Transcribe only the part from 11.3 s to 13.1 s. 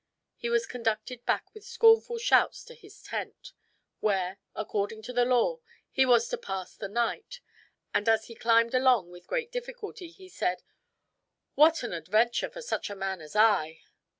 "What an adventure for such a